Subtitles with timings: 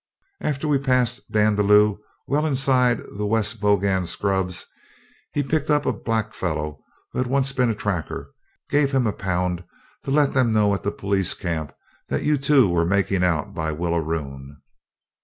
[0.41, 4.65] 'After we'd passed Dandaloo, and well inside the West Bogan scrubs,
[5.31, 6.79] he picked up a blackfellow
[7.13, 8.33] that had once been a tracker;
[8.71, 9.63] gave him a pound
[10.01, 11.71] to let them know at the police camp
[12.07, 14.57] that you were making out by Willaroon.'